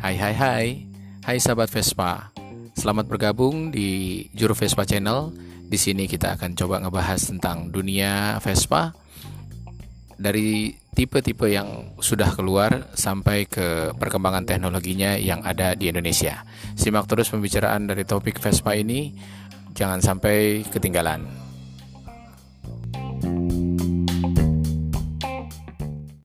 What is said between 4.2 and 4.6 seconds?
Juru